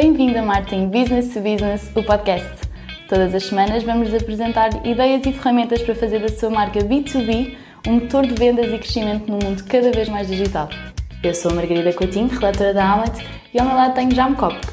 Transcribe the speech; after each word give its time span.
Bem-vindo 0.00 0.38
a 0.38 0.42
Marketing 0.42 0.90
Business 0.90 1.34
to 1.34 1.40
Business, 1.40 1.90
o 1.96 2.04
podcast. 2.04 2.48
Todas 3.08 3.34
as 3.34 3.42
semanas 3.46 3.82
vamos 3.82 4.14
apresentar 4.14 4.86
ideias 4.86 5.26
e 5.26 5.32
ferramentas 5.32 5.82
para 5.82 5.92
fazer 5.92 6.20
da 6.20 6.28
sua 6.28 6.50
marca 6.50 6.78
B2B 6.78 7.56
um 7.84 7.94
motor 7.94 8.24
de 8.24 8.32
vendas 8.32 8.72
e 8.72 8.78
crescimento 8.78 9.28
num 9.28 9.40
mundo 9.42 9.64
cada 9.64 9.90
vez 9.90 10.08
mais 10.08 10.28
digital. 10.28 10.68
Eu 11.20 11.34
sou 11.34 11.50
a 11.50 11.54
Margarida 11.54 11.92
Coutinho, 11.92 12.28
relatora 12.28 12.72
da 12.72 12.92
Amlet, 12.92 13.26
e 13.52 13.58
ao 13.58 13.66
meu 13.66 13.74
lado 13.74 13.96
tenho 13.96 14.14
Jam 14.14 14.36
Kopk, 14.36 14.68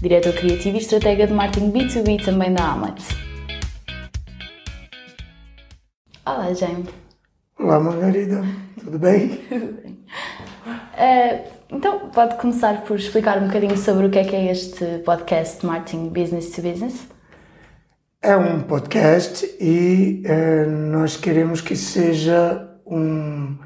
diretor 0.00 0.32
criativo 0.32 0.78
e 0.78 0.80
estratega 0.80 1.26
de 1.26 1.34
marketing 1.34 1.72
B2B 1.72 2.24
também 2.24 2.54
da 2.54 2.72
Amlet. 2.72 3.02
Olá, 6.24 6.54
Jaime. 6.54 6.88
Olá, 7.58 7.78
Margarida. 7.78 8.42
Tudo 8.82 8.98
bem? 8.98 9.28
Tudo 9.46 9.82
bem. 9.82 9.98
Uh, 10.94 11.59
então, 11.72 12.10
pode 12.10 12.36
começar 12.36 12.82
por 12.82 12.96
explicar 12.96 13.38
um 13.38 13.46
bocadinho 13.46 13.76
sobre 13.76 14.06
o 14.06 14.10
que 14.10 14.18
é 14.18 14.24
que 14.24 14.34
é 14.34 14.50
este 14.50 14.84
podcast 15.04 15.64
Marketing 15.64 16.08
Business 16.08 16.50
to 16.50 16.62
Business? 16.62 17.06
É 18.20 18.36
um 18.36 18.62
podcast 18.62 19.46
e 19.60 20.22
uh, 20.26 20.68
nós 20.68 21.16
queremos 21.16 21.60
que 21.60 21.76
seja 21.76 22.68
um, 22.84 23.56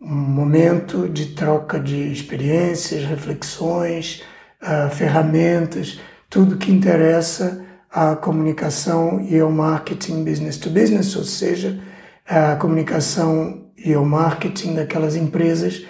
um, 0.00 0.14
momento 0.14 1.08
de 1.08 1.34
troca 1.34 1.78
de 1.78 2.10
experiências, 2.10 3.04
reflexões, 3.04 4.22
uh, 4.62 4.90
ferramentas, 4.90 6.00
tudo 6.30 6.56
que 6.56 6.72
interessa 6.72 7.64
à 7.90 8.16
comunicação 8.16 9.20
e 9.20 9.38
ao 9.38 9.50
marketing 9.50 10.24
business 10.24 10.56
to 10.56 10.70
business, 10.70 11.14
ou 11.14 11.24
seja, 11.24 11.78
a 12.26 12.56
comunicação 12.56 13.70
e 13.76 13.92
ao 13.92 14.04
marketing 14.04 14.74
daquelas 14.74 15.14
empresas 15.14 15.86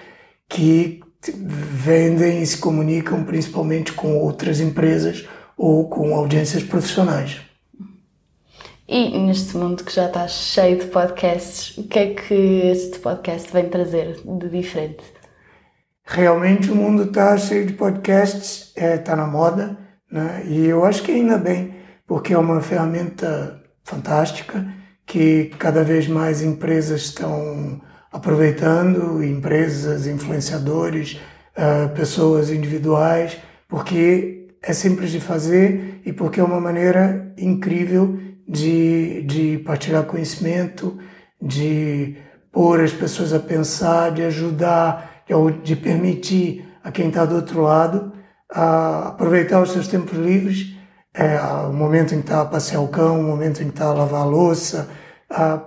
que 0.48 1.03
vendem 1.32 2.42
e 2.42 2.46
se 2.46 2.58
comunicam 2.58 3.24
principalmente 3.24 3.92
com 3.92 4.18
outras 4.18 4.60
empresas 4.60 5.26
ou 5.56 5.88
com 5.88 6.14
audiências 6.14 6.62
profissionais. 6.62 7.40
E 8.86 9.18
neste 9.18 9.56
mundo 9.56 9.82
que 9.82 9.94
já 9.94 10.06
está 10.06 10.28
cheio 10.28 10.78
de 10.78 10.86
podcasts, 10.86 11.78
o 11.78 11.84
que 11.84 11.98
é 11.98 12.14
que 12.14 12.34
este 12.34 12.98
podcast 12.98 13.50
vem 13.50 13.68
trazer 13.68 14.20
de 14.22 14.48
diferente? 14.50 15.02
Realmente 16.04 16.70
o 16.70 16.76
mundo 16.76 17.04
está 17.04 17.36
cheio 17.38 17.66
de 17.66 17.72
podcasts, 17.72 18.72
está 18.76 18.82
é, 18.82 18.98
tá 18.98 19.16
na 19.16 19.26
moda, 19.26 19.78
né? 20.10 20.44
e 20.46 20.66
eu 20.66 20.84
acho 20.84 21.02
que 21.02 21.12
ainda 21.12 21.38
bem, 21.38 21.74
porque 22.06 22.34
é 22.34 22.38
uma 22.38 22.60
ferramenta 22.60 23.62
fantástica 23.82 24.66
que 25.06 25.46
cada 25.58 25.82
vez 25.82 26.06
mais 26.06 26.42
empresas 26.42 27.02
estão 27.02 27.80
aproveitando 28.14 29.24
empresas, 29.24 30.06
influenciadores, 30.06 31.20
uh, 31.58 31.88
pessoas 31.96 32.48
individuais, 32.48 33.36
porque 33.68 34.46
é 34.62 34.72
simples 34.72 35.10
de 35.10 35.18
fazer 35.18 36.00
e 36.06 36.12
porque 36.12 36.38
é 36.38 36.44
uma 36.44 36.60
maneira 36.60 37.34
incrível 37.36 38.16
de, 38.46 39.22
de 39.22 39.58
partilhar 39.58 40.04
conhecimento, 40.04 40.96
de 41.42 42.16
pôr 42.52 42.82
as 42.82 42.92
pessoas 42.92 43.32
a 43.32 43.40
pensar, 43.40 44.12
de 44.12 44.22
ajudar, 44.22 45.24
de, 45.64 45.74
permitir 45.74 46.64
a 46.84 46.92
quem 46.92 47.08
está 47.08 47.24
do 47.24 47.34
outro 47.34 47.62
lado 47.62 48.12
a 48.48 49.08
aproveitar 49.08 49.60
os 49.60 49.72
seus 49.72 49.88
tempos 49.88 50.16
livres, 50.16 50.76
é, 51.12 51.36
o 51.68 51.72
momento 51.72 52.14
em 52.14 52.18
que 52.18 52.26
está 52.26 52.42
a 52.42 52.46
passear 52.46 52.80
o 52.80 52.86
cão, 52.86 53.18
o 53.18 53.24
momento 53.24 53.60
em 53.60 53.64
que 53.64 53.70
está 53.70 53.86
a 53.86 53.92
lavar 53.92 54.20
a 54.20 54.24
louça, 54.24 54.88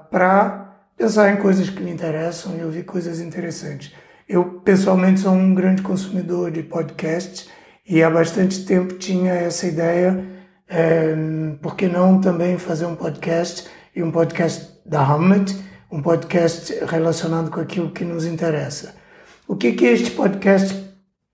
para 0.10 0.67
pensar 0.98 1.32
em 1.32 1.38
coisas 1.38 1.70
que 1.70 1.82
lhe 1.82 1.92
interessam 1.92 2.58
e 2.58 2.64
ouvir 2.64 2.84
coisas 2.84 3.20
interessantes. 3.20 3.94
Eu, 4.28 4.44
pessoalmente, 4.62 5.22
sou 5.22 5.32
um 5.32 5.54
grande 5.54 5.82
consumidor 5.82 6.52
de 6.52 6.64
podcasts 6.64 7.48
e 7.88 8.04
há 8.04 8.10
bastante 8.10 8.66
tempo 8.66 8.96
tinha 8.96 9.32
essa 9.32 9.68
ideia, 9.68 10.26
é, 10.68 11.16
por 11.62 11.76
que 11.76 11.88
não 11.88 12.20
também 12.20 12.58
fazer 12.58 12.86
um 12.86 12.96
podcast 12.96 13.70
e 13.96 14.04
um 14.04 14.12
podcast 14.12 14.82
da 14.86 15.02
Hamlet, 15.02 15.56
um 15.90 16.02
podcast 16.02 16.74
relacionado 16.86 17.50
com 17.50 17.62
aquilo 17.62 17.92
que 17.92 18.04
nos 18.04 18.26
interessa. 18.26 18.96
O 19.48 19.56
que, 19.56 19.72
que 19.72 19.86
este 19.86 20.12
podcast 20.12 20.76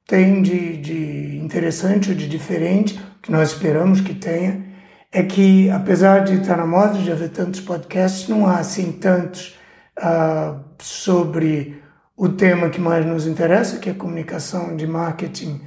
tem 0.06 0.44
de, 0.44 0.78
de 0.78 1.38
interessante 1.38 2.12
ou 2.12 2.16
de 2.16 2.28
diferente, 2.28 3.00
que 3.22 3.32
nós 3.32 3.50
esperamos 3.54 4.02
que 4.02 4.14
tenha, 4.14 4.73
é 5.14 5.22
que, 5.22 5.70
apesar 5.70 6.24
de 6.24 6.42
estar 6.42 6.58
na 6.58 6.66
moda, 6.66 6.98
de 6.98 7.12
haver 7.12 7.30
tantos 7.30 7.62
podcasts, 7.62 8.28
não 8.28 8.48
há 8.48 8.58
assim 8.58 8.92
tantos 8.92 9.56
uh, 10.00 10.60
sobre 10.80 11.80
o 12.18 12.30
tema 12.30 12.70
que 12.70 12.82
mais 12.82 13.06
nos 13.06 13.28
interessa, 13.28 13.78
que 13.78 13.92
é 13.92 13.94
comunicação 13.94 14.76
de 14.76 14.88
marketing 14.88 15.62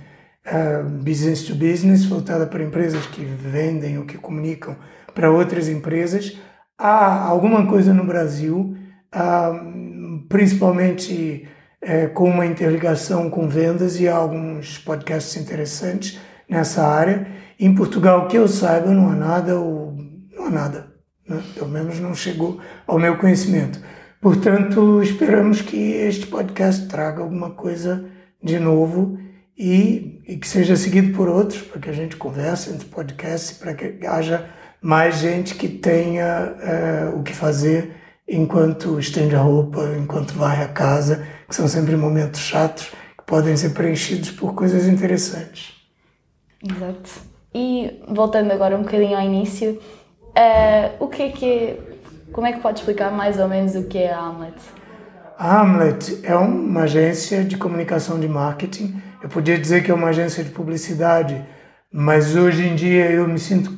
uh, 0.46 0.88
business 1.02 1.44
to 1.44 1.54
business, 1.54 2.04
voltada 2.04 2.44
para 2.44 2.64
empresas 2.64 3.06
que 3.06 3.24
vendem 3.24 3.98
ou 3.98 4.04
que 4.04 4.18
comunicam 4.18 4.76
para 5.14 5.30
outras 5.30 5.68
empresas. 5.68 6.36
Há 6.76 7.22
alguma 7.22 7.66
coisa 7.66 7.94
no 7.94 8.04
Brasil, 8.04 8.76
uh, 9.14 10.26
principalmente 10.28 11.48
eh, 11.80 12.08
com 12.08 12.28
uma 12.28 12.44
interligação 12.44 13.30
com 13.30 13.48
vendas 13.48 14.00
e 14.00 14.08
há 14.08 14.16
alguns 14.16 14.76
podcasts 14.78 15.36
interessantes 15.36 16.18
nessa 16.48 16.86
área. 16.86 17.26
Em 17.58 17.74
Portugal, 17.74 18.28
que 18.28 18.36
eu 18.36 18.46
saiba, 18.46 18.90
não 18.90 19.10
há 19.10 19.14
nada, 19.14 19.58
ou 19.58 19.96
não 20.34 20.46
há 20.46 20.50
nada. 20.50 20.86
Né? 21.28 21.42
Pelo 21.54 21.68
menos 21.68 21.98
não 21.98 22.14
chegou 22.14 22.60
ao 22.86 22.98
meu 22.98 23.16
conhecimento. 23.16 23.80
Portanto, 24.20 25.02
esperamos 25.02 25.60
que 25.60 25.76
este 25.76 26.26
podcast 26.26 26.86
traga 26.88 27.22
alguma 27.22 27.50
coisa 27.50 28.04
de 28.42 28.58
novo 28.58 29.18
e, 29.56 30.22
e 30.26 30.36
que 30.36 30.48
seja 30.48 30.76
seguido 30.76 31.16
por 31.16 31.28
outros, 31.28 31.62
para 31.62 31.80
que 31.80 31.90
a 31.90 31.92
gente 31.92 32.16
converse 32.16 32.70
entre 32.70 32.86
podcasts, 32.86 33.56
para 33.56 33.74
que 33.74 34.06
haja 34.06 34.48
mais 34.80 35.18
gente 35.18 35.54
que 35.54 35.68
tenha 35.68 36.24
é, 36.60 37.12
o 37.14 37.22
que 37.22 37.32
fazer 37.32 37.94
enquanto 38.28 38.98
estende 38.98 39.34
a 39.34 39.40
roupa, 39.40 39.80
enquanto 39.98 40.34
vai 40.34 40.62
à 40.62 40.68
casa, 40.68 41.26
que 41.48 41.54
são 41.54 41.68
sempre 41.68 41.96
momentos 41.96 42.40
chatos 42.40 42.86
que 43.18 43.24
podem 43.24 43.56
ser 43.56 43.70
preenchidos 43.70 44.30
por 44.30 44.54
coisas 44.54 44.86
interessantes. 44.86 45.75
Exato. 46.70 47.10
E 47.54 48.02
voltando 48.08 48.50
agora 48.52 48.76
um 48.76 48.82
bocadinho 48.82 49.16
ao 49.16 49.22
início, 49.22 49.80
uh, 50.36 51.04
o 51.04 51.08
que 51.08 51.22
é 51.22 51.28
que 51.30 51.46
é, 51.46 51.78
como 52.32 52.46
é 52.46 52.52
que 52.52 52.60
pode 52.60 52.80
explicar 52.80 53.10
mais 53.10 53.38
ou 53.38 53.48
menos 53.48 53.74
o 53.74 53.84
que 53.84 53.98
é 53.98 54.12
a 54.12 54.18
Hamlet? 54.18 54.56
A 55.38 55.60
Hamlet 55.60 56.20
é 56.22 56.34
uma 56.34 56.82
agência 56.82 57.44
de 57.44 57.56
comunicação 57.56 58.18
de 58.18 58.28
marketing. 58.28 59.00
Eu 59.22 59.28
podia 59.28 59.58
dizer 59.58 59.82
que 59.82 59.90
é 59.90 59.94
uma 59.94 60.08
agência 60.08 60.42
de 60.42 60.50
publicidade, 60.50 61.44
mas 61.92 62.36
hoje 62.36 62.66
em 62.66 62.74
dia 62.74 63.10
eu 63.10 63.26
me 63.28 63.38
sinto 63.38 63.72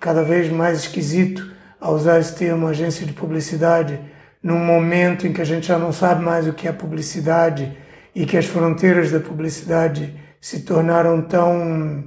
cada 0.00 0.22
vez 0.22 0.50
mais 0.50 0.80
esquisito 0.80 1.50
a 1.80 1.90
usar 1.90 2.18
esse 2.18 2.34
termo 2.34 2.66
agência 2.66 3.06
de 3.06 3.12
publicidade 3.12 4.00
num 4.42 4.58
momento 4.58 5.26
em 5.26 5.32
que 5.32 5.40
a 5.40 5.44
gente 5.44 5.66
já 5.66 5.78
não 5.78 5.92
sabe 5.92 6.24
mais 6.24 6.46
o 6.46 6.52
que 6.52 6.68
é 6.68 6.72
publicidade 6.72 7.76
e 8.14 8.24
que 8.24 8.36
as 8.36 8.46
fronteiras 8.46 9.10
da 9.10 9.20
publicidade 9.20 10.14
se 10.40 10.60
tornaram 10.60 11.22
tão 11.22 12.04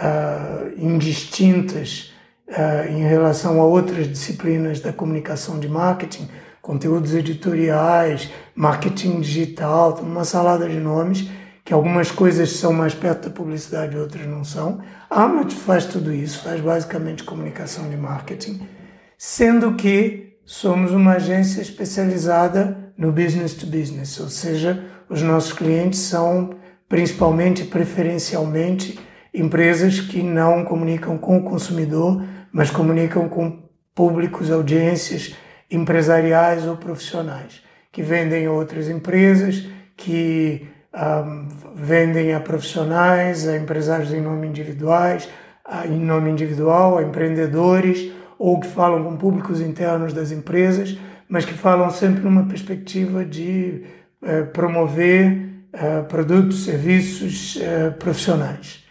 uh, 0.00 0.72
indistintas 0.76 2.12
uh, 2.48 2.90
em 2.90 3.02
relação 3.02 3.60
a 3.60 3.64
outras 3.64 4.08
disciplinas 4.08 4.80
da 4.80 4.92
comunicação 4.92 5.58
de 5.58 5.68
marketing, 5.68 6.28
conteúdos 6.60 7.14
editoriais, 7.14 8.30
marketing 8.54 9.20
digital, 9.20 9.98
uma 10.00 10.24
salada 10.24 10.68
de 10.68 10.78
nomes, 10.78 11.28
que 11.64 11.72
algumas 11.72 12.10
coisas 12.10 12.50
são 12.50 12.72
mais 12.72 12.94
perto 12.94 13.28
da 13.28 13.34
publicidade 13.34 13.96
e 13.96 13.98
outras 13.98 14.26
não 14.26 14.44
são. 14.44 14.80
A 15.08 15.24
Amnet 15.24 15.54
faz 15.54 15.86
tudo 15.86 16.12
isso, 16.12 16.42
faz 16.42 16.60
basicamente 16.60 17.24
comunicação 17.24 17.88
de 17.88 17.96
marketing, 17.96 18.68
sendo 19.16 19.74
que 19.74 20.36
somos 20.44 20.90
uma 20.92 21.12
agência 21.12 21.62
especializada 21.62 22.92
no 22.96 23.10
business 23.10 23.54
to 23.54 23.66
business, 23.66 24.20
ou 24.20 24.28
seja, 24.28 24.84
os 25.08 25.22
nossos 25.22 25.52
clientes 25.52 26.00
são 26.00 26.54
principalmente, 26.88 27.64
preferencialmente, 27.64 28.98
empresas 29.34 30.00
que 30.00 30.22
não 30.22 30.64
comunicam 30.64 31.18
com 31.18 31.38
o 31.38 31.42
consumidor, 31.42 32.22
mas 32.52 32.70
comunicam 32.70 33.28
com 33.28 33.64
públicos, 33.92 34.50
audiências 34.50 35.34
empresariais 35.70 36.66
ou 36.66 36.76
profissionais, 36.76 37.62
que 37.90 38.00
vendem 38.00 38.46
a 38.46 38.52
outras 38.52 38.88
empresas, 38.88 39.66
que 39.96 40.68
um, 40.94 41.48
vendem 41.74 42.32
a 42.32 42.38
profissionais, 42.38 43.48
a 43.48 43.56
empresários 43.56 44.12
em 44.12 44.20
nome 44.20 44.46
individuais, 44.46 45.28
a, 45.64 45.86
em 45.86 45.98
nome 45.98 46.30
individual, 46.30 46.98
a 46.98 47.02
empreendedores, 47.02 48.12
ou 48.38 48.60
que 48.60 48.68
falam 48.68 49.02
com 49.02 49.16
públicos 49.16 49.60
internos 49.60 50.12
das 50.12 50.30
empresas, 50.30 50.96
mas 51.28 51.44
que 51.44 51.54
falam 51.54 51.90
sempre 51.90 52.22
numa 52.22 52.44
perspectiva 52.44 53.24
de 53.24 53.84
uh, 54.22 54.46
promover 54.52 55.48
uh, 55.72 56.04
produtos, 56.04 56.64
serviços 56.64 57.56
uh, 57.56 57.92
profissionais. 57.98 58.83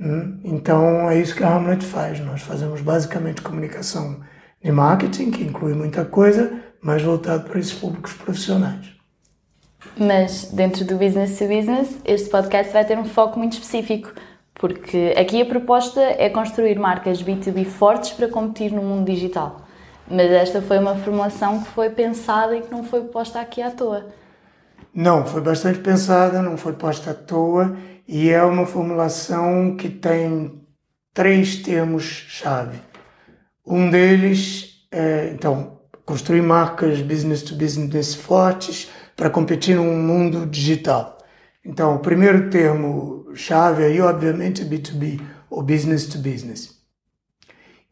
Hum? 0.00 0.40
Então 0.42 1.10
é 1.10 1.20
isso 1.20 1.34
que 1.34 1.44
a 1.44 1.54
Hamlet 1.54 1.84
faz. 1.84 2.20
Nós 2.20 2.40
fazemos 2.40 2.80
basicamente 2.80 3.42
comunicação 3.42 4.20
de 4.62 4.72
marketing, 4.72 5.30
que 5.30 5.44
inclui 5.44 5.74
muita 5.74 6.04
coisa, 6.04 6.52
mas 6.82 7.02
voltado 7.02 7.44
para 7.44 7.60
esses 7.60 7.74
públicos 7.74 8.14
profissionais. 8.14 8.98
Mas 9.98 10.50
dentro 10.52 10.84
do 10.84 10.96
business 10.96 11.38
to 11.38 11.46
business, 11.46 11.98
este 12.04 12.30
podcast 12.30 12.72
vai 12.72 12.84
ter 12.84 12.98
um 12.98 13.04
foco 13.04 13.38
muito 13.38 13.54
específico, 13.54 14.12
Porque 14.54 15.14
aqui 15.16 15.40
a 15.40 15.46
proposta 15.46 16.00
é 16.00 16.28
construir 16.28 16.78
marcas 16.78 17.22
B2B 17.22 17.64
fortes 17.64 18.10
para 18.10 18.28
competir 18.28 18.70
no 18.70 18.82
mundo 18.82 19.06
digital. 19.06 19.62
Mas 20.06 20.30
esta 20.30 20.60
foi 20.60 20.78
uma 20.78 20.96
formulação 20.96 21.62
que 21.62 21.68
foi 21.68 21.88
pensada 21.88 22.54
e 22.54 22.60
que 22.60 22.70
não 22.70 22.84
foi 22.84 23.04
posta 23.04 23.40
aqui 23.40 23.62
à 23.62 23.70
toa. 23.70 24.08
Não, 24.94 25.24
foi 25.24 25.40
bastante 25.40 25.78
pensada, 25.78 26.42
não 26.42 26.58
foi 26.58 26.74
posta 26.74 27.12
à 27.12 27.14
toa 27.14 27.74
e 28.12 28.28
é 28.28 28.42
uma 28.42 28.66
formulação 28.66 29.76
que 29.76 29.88
tem 29.88 30.60
três 31.14 31.62
termos-chave. 31.62 32.80
Um 33.64 33.88
deles 33.88 34.84
é, 34.90 35.30
então, 35.32 35.78
construir 36.04 36.42
marcas 36.42 37.00
business 37.02 37.40
to 37.40 37.54
business 37.54 38.16
fortes 38.16 38.90
para 39.14 39.30
competir 39.30 39.76
num 39.76 39.96
mundo 39.96 40.44
digital. 40.44 41.18
Então, 41.64 41.94
o 41.94 41.98
primeiro 42.00 42.50
termo-chave 42.50 43.84
aí, 43.84 44.00
obviamente, 44.00 44.62
é 44.62 44.64
B2B, 44.64 45.20
ou 45.48 45.62
business 45.62 46.06
to 46.06 46.18
business. 46.18 46.80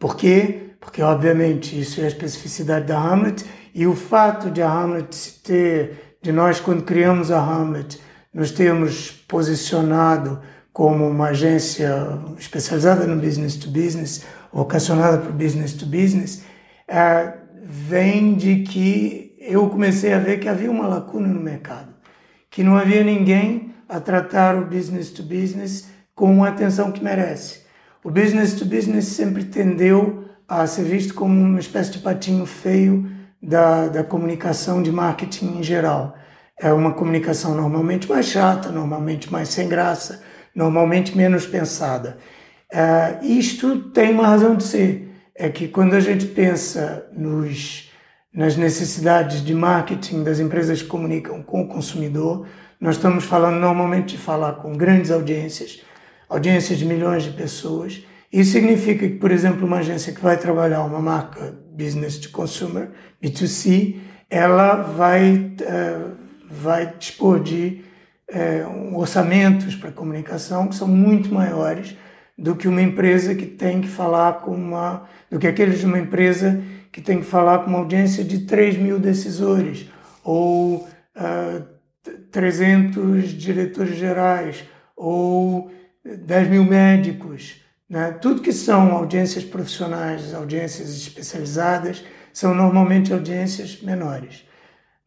Por 0.00 0.16
quê? 0.16 0.72
Porque, 0.80 1.00
obviamente, 1.00 1.78
isso 1.78 2.00
é 2.00 2.04
a 2.04 2.08
especificidade 2.08 2.86
da 2.86 2.98
Hamlet 2.98 3.44
e 3.72 3.86
o 3.86 3.94
fato 3.94 4.50
de 4.50 4.62
a 4.62 4.68
Hamlet 4.68 5.40
ter, 5.44 6.16
de 6.20 6.32
nós, 6.32 6.58
quando 6.58 6.82
criamos 6.82 7.30
a 7.30 7.38
Hamlet, 7.38 8.00
nos 8.32 8.50
termos 8.50 9.10
posicionado 9.10 10.40
como 10.72 11.08
uma 11.08 11.28
agência 11.28 11.92
especializada 12.38 13.06
no 13.06 13.20
business 13.20 13.56
to 13.56 13.68
business, 13.68 14.24
vocacionada 14.52 15.18
para 15.18 15.30
o 15.30 15.32
business 15.32 15.72
to 15.72 15.86
business, 15.86 16.44
é, 16.86 17.34
vem 17.62 18.34
de 18.34 18.62
que 18.62 19.34
eu 19.40 19.68
comecei 19.68 20.12
a 20.12 20.18
ver 20.18 20.38
que 20.38 20.48
havia 20.48 20.70
uma 20.70 20.86
lacuna 20.86 21.28
no 21.28 21.40
mercado, 21.40 21.94
que 22.50 22.62
não 22.62 22.76
havia 22.76 23.02
ninguém 23.02 23.74
a 23.88 23.98
tratar 23.98 24.56
o 24.56 24.66
business 24.66 25.10
to 25.10 25.22
business 25.22 25.88
com 26.14 26.44
a 26.44 26.48
atenção 26.48 26.92
que 26.92 27.02
merece. 27.02 27.62
O 28.04 28.10
business 28.10 28.54
to 28.54 28.64
business 28.64 29.06
sempre 29.06 29.44
tendeu 29.44 30.24
a 30.46 30.66
ser 30.66 30.84
visto 30.84 31.14
como 31.14 31.32
uma 31.32 31.60
espécie 31.60 31.92
de 31.92 31.98
patinho 31.98 32.46
feio 32.46 33.10
da, 33.42 33.88
da 33.88 34.02
comunicação 34.02 34.82
de 34.82 34.90
marketing 34.90 35.58
em 35.58 35.62
geral. 35.62 36.16
É 36.60 36.72
uma 36.72 36.92
comunicação 36.92 37.54
normalmente 37.54 38.08
mais 38.08 38.26
chata, 38.26 38.70
normalmente 38.70 39.30
mais 39.30 39.48
sem 39.48 39.68
graça, 39.68 40.22
normalmente 40.54 41.16
menos 41.16 41.46
pensada. 41.46 42.18
Uh, 42.72 43.24
isto 43.24 43.90
tem 43.90 44.12
uma 44.12 44.26
razão 44.26 44.56
de 44.56 44.64
ser. 44.64 45.08
É 45.34 45.48
que 45.48 45.68
quando 45.68 45.94
a 45.94 46.00
gente 46.00 46.26
pensa 46.26 47.06
nos, 47.12 47.90
nas 48.34 48.56
necessidades 48.56 49.44
de 49.44 49.54
marketing 49.54 50.24
das 50.24 50.40
empresas 50.40 50.82
que 50.82 50.88
comunicam 50.88 51.42
com 51.42 51.62
o 51.62 51.68
consumidor, 51.68 52.46
nós 52.80 52.96
estamos 52.96 53.24
falando 53.24 53.58
normalmente 53.58 54.16
de 54.16 54.18
falar 54.18 54.54
com 54.54 54.76
grandes 54.76 55.10
audiências, 55.10 55.80
audiências 56.28 56.78
de 56.78 56.84
milhões 56.84 57.24
de 57.24 57.30
pessoas. 57.30 58.04
Isso 58.32 58.52
significa 58.52 59.08
que, 59.08 59.14
por 59.14 59.30
exemplo, 59.30 59.66
uma 59.66 59.78
agência 59.78 60.12
que 60.12 60.20
vai 60.20 60.36
trabalhar 60.36 60.84
uma 60.84 61.00
marca 61.00 61.56
business 61.72 62.18
to 62.18 62.30
consumer, 62.30 62.90
B2C, 63.22 63.96
ela 64.28 64.76
vai, 64.76 65.34
uh, 65.34 66.16
vai 66.50 66.94
dispor 66.98 67.40
de 67.40 67.82
uh, 68.30 68.96
orçamentos 68.96 69.74
para 69.74 69.92
comunicação 69.92 70.68
que 70.68 70.74
são 70.74 70.88
muito 70.88 71.32
maiores 71.32 71.96
do 72.36 72.54
que 72.54 72.68
uma 72.68 72.80
empresa 72.80 73.34
que 73.34 73.46
tem 73.46 73.80
que 73.80 73.88
falar 73.88 74.40
com 74.40 74.52
uma. 74.52 75.08
do 75.30 75.38
que 75.38 75.46
aqueles 75.46 75.80
de 75.80 75.86
uma 75.86 75.98
empresa 75.98 76.62
que 76.92 77.00
tem 77.00 77.18
que 77.18 77.26
falar 77.26 77.60
com 77.60 77.70
uma 77.70 77.80
audiência 77.80 78.24
de 78.24 78.40
3 78.40 78.76
mil 78.78 78.98
decisores 78.98 79.90
ou 80.24 80.76
uh, 80.76 80.88
ah, 81.16 81.62
300 82.30 83.30
diretores 83.30 83.96
gerais 83.96 84.64
ou 84.96 85.70
10 86.04 86.48
mil 86.48 86.64
médicos. 86.64 87.62
Né? 87.88 88.12
Tudo 88.20 88.42
que 88.42 88.52
são 88.52 88.92
audiências 88.92 89.44
profissionais, 89.44 90.34
audiências 90.34 90.90
especializadas, 90.90 92.04
são 92.32 92.54
normalmente 92.54 93.12
audiências 93.12 93.80
menores. 93.82 94.47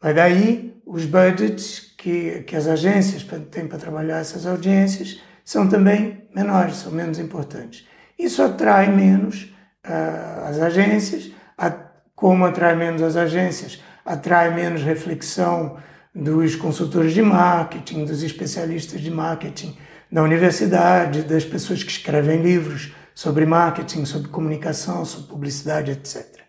Mas 0.01 0.15
daí 0.15 0.81
os 0.85 1.05
budgets 1.05 1.93
que, 1.97 2.41
que 2.41 2.55
as 2.55 2.67
agências 2.67 3.25
têm 3.51 3.67
para 3.67 3.77
trabalhar 3.77 4.19
essas 4.19 4.45
audiências 4.45 5.21
são 5.45 5.67
também 5.69 6.23
menores, 6.35 6.77
são 6.77 6.91
menos 6.91 7.19
importantes. 7.19 7.87
Isso 8.17 8.41
atrai 8.41 8.91
menos 8.91 9.53
uh, 9.85 10.45
as 10.47 10.59
agências, 10.59 11.31
a, 11.57 11.71
como 12.15 12.45
atrai 12.45 12.75
menos 12.75 13.01
as 13.01 13.15
agências, 13.15 13.81
atrai 14.05 14.53
menos 14.53 14.81
reflexão 14.81 15.77
dos 16.13 16.55
consultores 16.55 17.13
de 17.13 17.21
marketing, 17.21 18.05
dos 18.05 18.21
especialistas 18.23 18.99
de 19.01 19.09
marketing 19.11 19.77
da 20.11 20.23
universidade, 20.23 21.23
das 21.23 21.45
pessoas 21.45 21.83
que 21.83 21.91
escrevem 21.91 22.41
livros 22.41 22.93
sobre 23.13 23.45
marketing, 23.45 24.03
sobre 24.05 24.27
comunicação, 24.27 25.05
sobre 25.05 25.29
publicidade, 25.29 25.91
etc. 25.91 26.41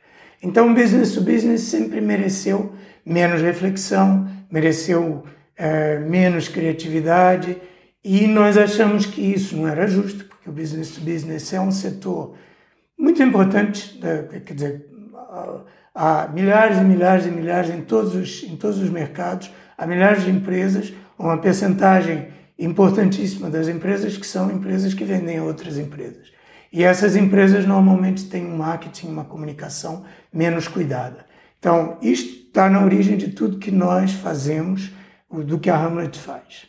Então, 0.42 0.74
business 0.74 1.12
to 1.12 1.20
business 1.20 1.62
sempre 1.62 2.00
mereceu 2.00 2.72
menos 3.04 3.40
reflexão, 3.40 4.28
mereceu 4.50 5.24
é, 5.56 5.98
menos 5.98 6.48
criatividade 6.48 7.56
e 8.04 8.26
nós 8.26 8.56
achamos 8.56 9.06
que 9.06 9.20
isso 9.20 9.56
não 9.56 9.68
era 9.68 9.86
justo, 9.86 10.24
porque 10.24 10.48
o 10.48 10.52
business 10.52 10.90
to 10.90 11.00
business 11.00 11.52
é 11.52 11.60
um 11.60 11.70
setor 11.70 12.34
muito 12.98 13.22
importante, 13.22 13.98
quer 14.44 14.54
dizer, 14.54 14.86
há 15.94 16.28
milhares 16.28 16.78
e 16.78 16.80
milhares 16.82 17.26
e 17.26 17.30
milhares 17.30 17.70
em 17.70 17.80
todos 17.80 18.14
os, 18.14 18.42
em 18.44 18.56
todos 18.56 18.78
os 18.78 18.90
mercados, 18.90 19.50
há 19.76 19.86
milhares 19.86 20.24
de 20.24 20.30
empresas, 20.30 20.92
uma 21.18 21.38
percentagem 21.38 22.28
importantíssima 22.58 23.50
das 23.50 23.68
empresas 23.68 24.16
que 24.16 24.26
são 24.26 24.50
empresas 24.50 24.94
que 24.94 25.04
vendem 25.04 25.38
a 25.38 25.42
outras 25.42 25.78
empresas. 25.78 26.32
E 26.72 26.84
essas 26.84 27.16
empresas 27.16 27.66
normalmente 27.66 28.28
têm 28.28 28.46
um 28.46 28.56
marketing, 28.56 29.08
uma 29.08 29.24
comunicação 29.24 30.04
menos 30.32 30.68
cuidada. 30.68 31.26
Então, 31.58 31.98
isto 32.00 32.41
está 32.52 32.68
na 32.68 32.84
origem 32.84 33.16
de 33.16 33.28
tudo 33.28 33.58
que 33.58 33.70
nós 33.70 34.12
fazemos, 34.12 34.92
do 35.30 35.58
que 35.58 35.70
a 35.70 35.76
Hamlet 35.76 36.18
faz. 36.18 36.66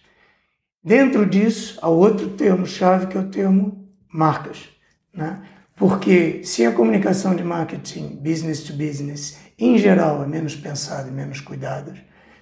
Dentro 0.81 1.25
disso, 1.25 1.77
há 1.81 1.89
outro 1.89 2.30
termo-chave 2.30 3.07
que 3.07 3.18
é 3.18 3.19
o 3.19 3.27
termo 3.27 3.85
marcas. 4.07 4.69
Né? 5.13 5.41
Porque 5.75 6.41
se 6.45 6.65
a 6.65 6.71
comunicação 6.71 7.35
de 7.35 7.44
marketing 7.44 8.15
business 8.24 8.63
to 8.63 8.71
business, 8.71 9.38
em 9.59 9.77
geral, 9.77 10.24
é 10.24 10.27
menos 10.27 10.56
pensada 10.56 11.09
e 11.09 11.12
menos 11.12 11.41
cuidada, 11.41 11.94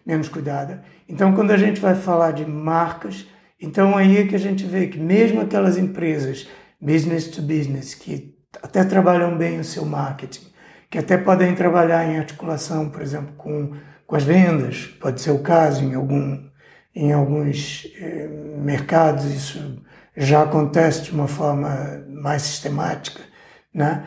menos 0.06 0.30
cuidada, 0.30 0.84
então 1.10 1.34
quando 1.34 1.50
a 1.50 1.58
gente 1.58 1.82
vai 1.82 1.96
falar 1.96 2.34
de 2.34 2.46
marcas, 2.46 3.26
então 3.60 3.98
aí 3.98 4.18
é 4.18 4.28
que 4.28 4.36
a 4.36 4.40
gente 4.40 4.66
vê 4.66 4.86
que 4.86 5.00
mesmo 5.00 5.42
aquelas 5.42 5.80
empresas 5.80 6.48
business 6.80 7.28
to 7.28 7.42
business 7.42 7.96
que 7.96 8.36
até 8.62 8.84
trabalham 8.84 9.36
bem 9.36 9.60
o 9.60 9.64
seu 9.64 9.84
marketing, 9.84 10.51
que 10.92 11.00
até 11.00 11.18
podem 11.18 11.56
trabalhar 11.56 12.06
em 12.06 12.20
articulação, 12.20 12.90
por 12.90 13.02
exemplo, 13.02 13.34
com, 13.38 13.72
com 14.06 14.16
as 14.16 14.24
vendas, 14.24 14.88
pode 15.00 15.22
ser 15.22 15.32
o 15.32 15.40
caso 15.40 15.84
em 15.84 15.96
algum 15.96 16.52
em 16.94 17.14
alguns 17.14 17.88
eh, 17.98 18.28
mercados 18.58 19.24
isso 19.34 19.82
já 20.18 20.44
acontece 20.44 21.04
de 21.04 21.12
uma 21.12 21.26
forma 21.26 22.04
mais 22.10 22.42
sistemática, 22.42 23.22
né? 23.74 24.06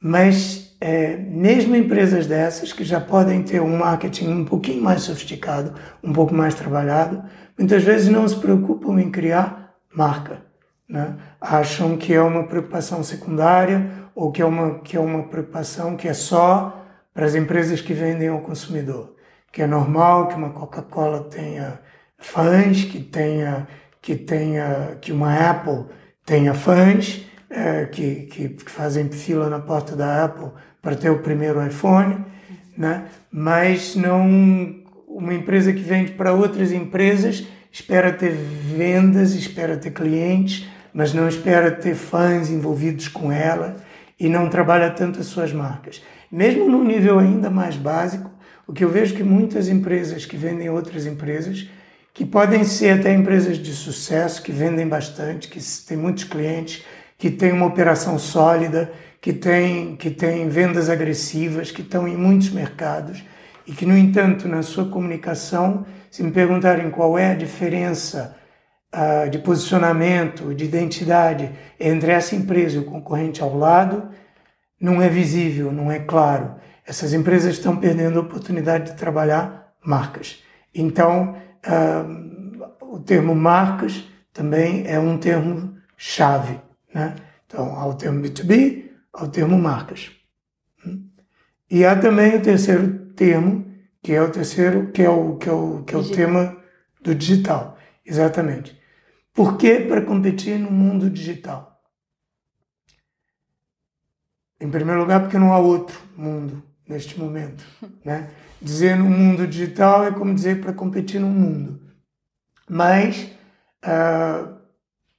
mas 0.00 0.76
eh, 0.80 1.16
mesmo 1.16 1.76
empresas 1.76 2.26
dessas 2.26 2.72
que 2.72 2.82
já 2.82 3.00
podem 3.00 3.44
ter 3.44 3.60
um 3.62 3.76
marketing 3.76 4.28
um 4.28 4.44
pouquinho 4.44 4.82
mais 4.82 5.02
sofisticado, 5.02 5.74
um 6.02 6.12
pouco 6.12 6.34
mais 6.34 6.56
trabalhado, 6.56 7.22
muitas 7.56 7.84
vezes 7.84 8.08
não 8.08 8.26
se 8.26 8.34
preocupam 8.34 9.00
em 9.00 9.12
criar 9.12 9.76
marca. 9.94 10.42
Né? 10.88 11.16
Acham 11.40 11.96
que 11.96 12.12
é 12.12 12.20
uma 12.20 12.44
preocupação 12.44 13.02
secundária 13.02 13.90
ou 14.14 14.30
que 14.30 14.42
é 14.42 14.44
uma, 14.44 14.78
que 14.80 14.96
é 14.96 15.00
uma 15.00 15.24
preocupação 15.24 15.96
que 15.96 16.08
é 16.08 16.14
só 16.14 16.84
para 17.12 17.26
as 17.26 17.34
empresas 17.34 17.80
que 17.80 17.94
vendem 17.94 18.28
ao 18.28 18.40
consumidor. 18.40 19.14
Que 19.50 19.62
é 19.62 19.66
normal 19.66 20.28
que 20.28 20.34
uma 20.34 20.50
Coca-Cola 20.50 21.24
tenha 21.24 21.80
fãs, 22.18 22.84
que 22.84 23.00
tenha, 23.00 23.66
que 24.02 24.16
tenha, 24.16 24.98
que 25.00 25.12
uma 25.12 25.50
Apple 25.50 25.86
tenha 26.24 26.54
fãs 26.54 27.24
é, 27.48 27.86
que, 27.86 28.22
que, 28.26 28.48
que, 28.48 28.70
fazem 28.70 29.08
fila 29.10 29.48
na 29.48 29.60
porta 29.60 29.94
da 29.94 30.24
Apple 30.24 30.50
para 30.82 30.96
ter 30.96 31.10
o 31.10 31.20
primeiro 31.20 31.64
iPhone, 31.64 32.24
né? 32.76 33.04
mas 33.30 33.94
não 33.94 34.82
uma 35.06 35.32
empresa 35.32 35.72
que 35.72 35.80
vende 35.80 36.12
para 36.12 36.32
outras 36.32 36.72
empresas 36.72 37.46
espera 37.70 38.12
ter 38.12 38.30
vendas, 38.30 39.34
espera 39.34 39.76
ter 39.76 39.90
clientes, 39.90 40.68
mas 40.94 41.12
não 41.12 41.28
espera 41.28 41.72
ter 41.72 41.96
fãs 41.96 42.48
envolvidos 42.48 43.08
com 43.08 43.32
ela 43.32 43.76
e 44.18 44.28
não 44.28 44.48
trabalha 44.48 44.90
tanto 44.90 45.18
as 45.18 45.26
suas 45.26 45.52
marcas. 45.52 46.00
Mesmo 46.30 46.70
num 46.70 46.84
nível 46.84 47.18
ainda 47.18 47.50
mais 47.50 47.76
básico, 47.76 48.30
o 48.66 48.72
que 48.72 48.84
eu 48.84 48.88
vejo 48.88 49.14
que 49.14 49.24
muitas 49.24 49.68
empresas 49.68 50.24
que 50.24 50.36
vendem 50.36 50.70
outras 50.70 51.04
empresas 51.04 51.68
que 52.14 52.24
podem 52.24 52.62
ser 52.62 53.00
até 53.00 53.12
empresas 53.12 53.58
de 53.58 53.72
sucesso, 53.72 54.40
que 54.40 54.52
vendem 54.52 54.86
bastante, 54.86 55.48
que 55.48 55.58
têm 55.84 55.96
muitos 55.96 56.22
clientes, 56.22 56.84
que 57.18 57.28
têm 57.28 57.50
uma 57.50 57.66
operação 57.66 58.16
sólida, 58.20 58.92
que 59.20 59.32
têm, 59.32 59.96
que 59.96 60.10
têm 60.10 60.48
vendas 60.48 60.88
agressivas, 60.88 61.72
que 61.72 61.82
estão 61.82 62.06
em 62.06 62.16
muitos 62.16 62.50
mercados 62.50 63.24
e 63.66 63.72
que, 63.72 63.84
no 63.84 63.98
entanto, 63.98 64.46
na 64.46 64.62
sua 64.62 64.84
comunicação, 64.84 65.84
se 66.08 66.22
me 66.22 66.30
perguntarem 66.30 66.88
qual 66.88 67.18
é 67.18 67.32
a 67.32 67.34
diferença 67.34 68.36
uh, 68.94 69.28
de 69.28 69.38
posicionamento, 69.38 70.54
de 70.54 70.64
identidade 70.64 71.50
entre 71.78 72.12
essa 72.12 72.36
empresa 72.36 72.76
e 72.76 72.80
o 72.80 72.84
concorrente 72.84 73.42
ao 73.42 73.56
lado 73.56 74.08
não 74.80 75.02
é 75.02 75.08
visível, 75.08 75.72
não 75.72 75.90
é 75.90 75.98
claro. 75.98 76.54
Essas 76.86 77.12
empresas 77.12 77.54
estão 77.54 77.76
perdendo 77.76 78.18
a 78.18 78.22
oportunidade 78.22 78.92
de 78.92 78.96
trabalhar 78.96 79.72
marcas. 79.84 80.42
Então, 80.74 81.36
uh, 81.66 82.94
o 82.94 83.00
termo 83.00 83.34
marcas 83.34 84.04
também 84.32 84.84
é 84.86 84.98
um 84.98 85.16
termo 85.16 85.76
chave. 85.96 86.60
Né? 86.92 87.14
Então, 87.46 87.76
há 87.76 87.86
o 87.86 87.94
termo 87.94 88.22
B2B, 88.22 88.90
há 89.12 89.24
o 89.24 89.28
termo 89.28 89.58
marcas. 89.58 90.10
E 91.70 91.84
há 91.84 91.96
também 91.96 92.36
o 92.36 92.42
terceiro 92.42 93.06
termo, 93.16 93.64
que 94.02 94.12
é 94.12 94.20
o 94.20 94.30
terceiro, 94.30 94.90
que 94.92 95.02
é 95.02 95.08
o, 95.08 95.36
que 95.36 95.48
é 95.48 95.52
o, 95.52 95.82
que 95.82 95.94
é 95.94 95.98
o 95.98 96.08
tema 96.08 96.56
do 97.02 97.14
digital. 97.14 97.78
Exatamente. 98.04 98.78
Por 99.34 99.56
que 99.58 99.80
para 99.80 100.00
competir 100.00 100.60
no 100.60 100.70
mundo 100.70 101.10
digital? 101.10 101.82
Em 104.60 104.70
primeiro 104.70 105.00
lugar, 105.00 105.20
porque 105.20 105.36
não 105.36 105.52
há 105.52 105.58
outro 105.58 105.98
mundo 106.16 106.62
neste 106.88 107.18
momento. 107.18 107.64
Né? 108.04 108.30
Dizer 108.60 108.96
no 108.96 109.06
mundo 109.06 109.46
digital 109.46 110.04
é 110.04 110.10
como 110.10 110.34
dizer 110.34 110.60
para 110.60 110.72
competir 110.72 111.20
no 111.20 111.28
mundo. 111.28 111.80
Mas 112.68 113.30
uh, 113.82 114.54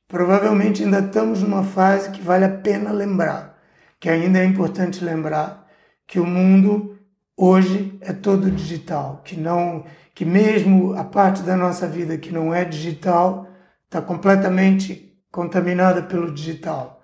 provavelmente 0.08 0.84
ainda 0.84 1.00
estamos 1.00 1.42
numa 1.42 1.64
fase 1.64 2.12
que 2.12 2.22
vale 2.22 2.46
a 2.46 2.50
pena 2.50 2.92
lembrar, 2.92 3.60
que 4.00 4.08
ainda 4.08 4.40
é 4.40 4.46
importante 4.46 5.04
lembrar 5.04 5.68
que 6.06 6.20
o 6.20 6.26
mundo 6.26 6.98
hoje 7.36 7.98
é 8.02 8.14
todo 8.14 8.52
digital, 8.52 9.22
que 9.24 9.36
não, 9.36 9.84
que 10.14 10.26
mesmo 10.26 10.94
a 10.94 11.04
parte 11.04 11.42
da 11.42 11.56
nossa 11.56 11.88
vida 11.88 12.18
que 12.18 12.32
não 12.32 12.54
é 12.54 12.64
digital 12.64 13.48
está 13.86 14.02
completamente 14.02 15.18
contaminada 15.32 16.02
pelo 16.02 16.32
digital. 16.32 17.02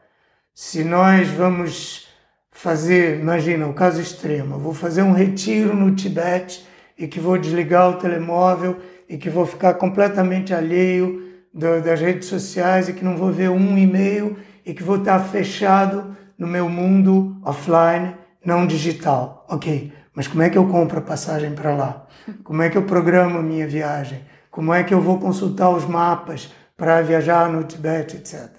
Se 0.54 0.84
nós 0.84 1.28
vamos 1.30 2.08
fazer, 2.52 3.20
imagina, 3.20 3.68
o 3.68 3.74
caso 3.74 4.02
extremo, 4.02 4.60
vou 4.60 4.74
fazer 4.74 5.02
um 5.02 5.14
retiro 5.14 5.76
no 5.76 5.96
Tibete 5.96 6.66
e 6.98 7.08
que 7.08 7.20
vou 7.20 7.38
desligar 7.38 7.90
o 7.90 7.98
telemóvel 7.98 8.78
e 9.08 9.18
que 9.18 9.30
vou 9.30 9.46
ficar 9.46 9.74
completamente 9.76 10.54
alheio 10.54 11.32
do, 11.54 11.82
das 11.82 12.00
redes 12.00 12.28
sociais 12.28 12.90
e 12.90 12.94
que 12.94 13.04
não 13.04 13.18
vou 13.18 13.32
ver 13.32 13.50
um 13.50 13.78
e-mail 13.78 14.38
e 14.66 14.74
que 14.74 14.84
vou 14.84 14.98
estar 14.98 15.20
fechado 15.20 16.16
no 16.38 16.48
meu 16.48 16.70
mundo 16.70 17.38
offline, 17.44 18.16
não 18.46 18.66
digital. 18.66 19.46
Ok, 19.50 19.92
mas 20.14 20.28
como 20.28 20.42
é 20.44 20.50
que 20.50 20.58
eu 20.58 20.68
compro 20.68 21.00
a 21.00 21.02
passagem 21.02 21.54
para 21.54 21.76
lá? 21.76 22.08
Como 22.44 22.62
é 22.62 22.70
que 22.70 22.78
eu 22.78 22.84
programo 22.84 23.40
a 23.40 23.44
minha 23.44 23.68
viagem? 23.68 24.22
Como 24.50 24.74
é 24.74 24.84
que 24.84 24.94
eu 24.94 25.02
vou 25.02 25.20
consultar 25.20 25.70
os 25.70 25.86
mapas 25.86 26.52
para 26.82 27.00
viajar 27.04 27.48
no 27.48 27.64
Tibete, 27.64 28.18
etc. 28.18 28.50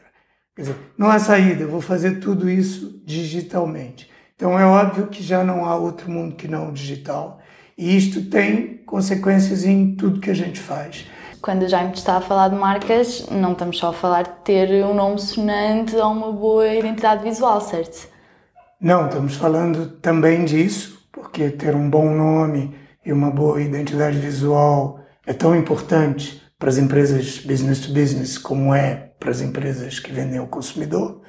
Quer 0.55 0.62
dizer, 0.62 0.76
não 0.97 1.09
há 1.09 1.19
saída, 1.19 1.64
eu 1.64 1.69
vou 1.69 1.81
fazer 1.81 2.21
tudo 2.21 2.49
isso 2.49 3.02
digitalmente. 3.05 4.09
Então 4.37 4.57
é 4.57 4.64
óbvio 4.64 5.09
que 5.09 5.21
já 5.21 5.43
não 5.43 5.64
há 5.64 5.75
outro 5.75 6.09
mundo 6.09 6.37
que 6.37 6.47
não 6.47 6.69
o 6.69 6.73
digital. 6.73 7.41
E 7.76 7.97
isto 7.97 8.26
tem 8.26 8.76
consequências 8.87 9.64
em 9.64 9.97
tudo 9.97 10.21
que 10.21 10.31
a 10.31 10.35
gente 10.35 10.61
faz 10.61 11.05
quando 11.41 11.64
a 11.64 11.69
Jaime 11.69 11.93
está 11.93 12.19
a 12.19 12.21
falar 12.21 12.50
de 12.50 12.55
marcas, 12.55 13.26
não 13.29 13.50
estamos 13.50 13.76
só 13.76 13.88
a 13.88 13.93
falar 13.93 14.23
de 14.23 14.31
ter 14.45 14.85
um 14.85 14.95
nome 14.95 15.21
sonante 15.21 15.97
ou 15.97 16.12
uma 16.12 16.31
boa 16.31 16.69
identidade 16.69 17.25
visual, 17.25 17.61
certo? 17.61 18.09
Não, 18.81 19.07
estamos 19.07 19.35
falando 19.35 19.88
também 20.00 20.45
disso, 20.45 21.05
porque 21.11 21.50
ter 21.50 21.75
um 21.75 21.91
bom 21.91 22.14
nome 22.14 22.76
e 23.05 23.12
uma 23.12 23.29
boa 23.29 23.61
identidade 23.61 24.17
visual 24.19 25.00
é 25.26 25.33
tão 25.33 25.57
importante 25.57 26.41
para 26.62 26.71
as 26.71 26.78
empresas 26.78 27.40
business 27.40 27.81
to 27.81 27.92
business 27.92 28.38
como 28.38 28.73
é 28.73 29.11
para 29.19 29.33
as 29.33 29.40
empresas 29.40 29.99
que 29.99 30.12
vendem 30.12 30.38
ao 30.38 30.47
consumidor. 30.47 31.21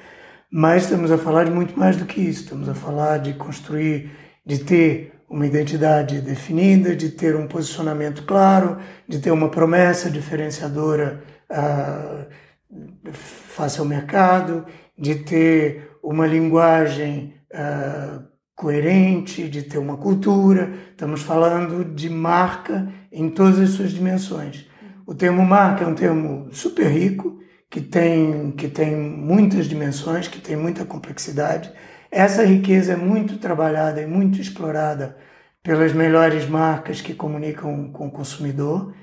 Mas 0.48 0.84
estamos 0.84 1.10
a 1.10 1.18
falar 1.18 1.42
de 1.42 1.50
muito 1.50 1.76
mais 1.76 1.96
do 1.96 2.04
que 2.04 2.20
isso. 2.20 2.44
Estamos 2.44 2.68
a 2.68 2.74
falar 2.74 3.18
de 3.18 3.32
construir, 3.32 4.12
de 4.46 4.58
ter 4.58 5.12
uma 5.28 5.44
identidade 5.44 6.20
definida, 6.20 6.94
de 6.94 7.08
ter 7.08 7.34
um 7.34 7.48
posicionamento 7.48 8.22
claro, 8.22 8.78
de 9.08 9.18
ter 9.18 9.32
uma 9.32 9.48
promessa 9.48 10.08
diferenciadora 10.08 11.24
uh, 11.50 13.12
face 13.12 13.80
ao 13.80 13.84
mercado, 13.84 14.64
de 14.96 15.16
ter 15.16 15.98
uma 16.00 16.28
linguagem 16.28 17.34
uh, 17.52 18.22
coerente, 18.54 19.48
de 19.48 19.62
ter 19.62 19.78
uma 19.78 19.96
cultura. 19.96 20.72
Estamos 20.92 21.22
falando 21.22 21.84
de 21.84 22.08
marca 22.08 22.88
em 23.10 23.28
todas 23.28 23.58
as 23.58 23.70
suas 23.70 23.90
dimensões. 23.90 24.72
O 25.06 25.14
termo 25.14 25.44
marca 25.44 25.84
é 25.84 25.86
um 25.86 25.94
termo 25.94 26.48
super 26.52 26.86
rico, 26.86 27.38
que 27.70 27.80
tem, 27.80 28.52
que 28.52 28.68
tem 28.68 28.96
muitas 28.96 29.66
dimensões, 29.66 30.28
que 30.28 30.40
tem 30.40 30.56
muita 30.56 30.84
complexidade 30.84 31.72
essa 32.14 32.44
riqueza 32.44 32.92
é 32.92 32.96
muito 32.96 33.38
trabalhada 33.38 34.00
e 34.00 34.06
muito 34.06 34.40
explorada 34.40 35.16
pelas 35.64 35.92
melhores 35.92 36.48
marcas 36.48 37.00
que 37.00 37.12
comunicam 37.12 37.90
com 37.90 38.06
o 38.06 38.10
consumidor. 38.10 38.94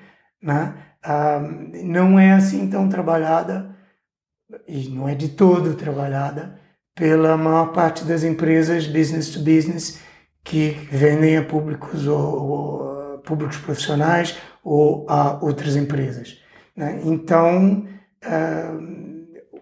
Né? 0.41 0.74
Ah, 1.03 1.41
não 1.84 2.17
é 2.17 2.31
assim 2.31 2.70
tão 2.70 2.88
trabalhada, 2.88 3.75
e 4.65 4.88
não 4.88 5.10
é 5.10 5.13
de 5.13 5.27
todo 5.27 5.75
trabalhada, 5.75 6.58
pela 6.96 7.36
maior 7.36 7.74
parte 7.74 8.05
das 8.05 8.24
empresas 8.24 8.88
business 8.88 9.29
to 9.31 9.39
business 9.39 10.00
que 10.41 10.70
vendem 10.89 11.36
a 11.36 11.43
públicos 11.43 12.08
ou, 12.08 12.50
ou 12.50 12.91
públicos 13.24 13.58
profissionais 13.58 14.38
ou 14.63 15.06
a 15.10 15.44
outras 15.44 15.75
empresas. 15.75 16.38
Né? 16.75 17.01
Então, 17.04 17.86
uh, 18.25 19.12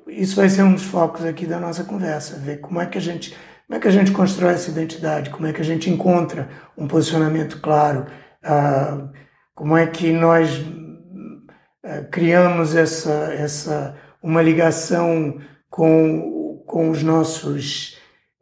isso 0.07 0.35
vai 0.35 0.49
ser 0.49 0.63
um 0.63 0.73
dos 0.73 0.83
focos 0.83 1.23
aqui 1.25 1.45
da 1.45 1.59
nossa 1.59 1.83
conversa, 1.83 2.37
ver 2.37 2.59
como 2.59 2.81
é 2.81 2.85
que 2.85 2.97
a 2.97 3.01
gente, 3.01 3.35
como 3.67 3.77
é 3.77 3.79
que 3.79 3.87
a 3.87 3.91
gente 3.91 4.11
constrói 4.11 4.53
essa 4.53 4.71
identidade, 4.71 5.29
como 5.29 5.47
é 5.47 5.53
que 5.53 5.61
a 5.61 5.65
gente 5.65 5.89
encontra 5.89 6.49
um 6.77 6.87
posicionamento 6.87 7.59
claro, 7.61 8.05
uh, 8.43 9.09
como 9.53 9.77
é 9.77 9.87
que 9.87 10.11
nós 10.11 10.57
uh, 10.57 12.09
criamos 12.11 12.75
essa, 12.75 13.33
essa 13.33 13.95
uma 14.21 14.41
ligação 14.41 15.39
com, 15.69 16.63
com 16.65 16.89
os 16.89 17.03
nossos 17.03 17.97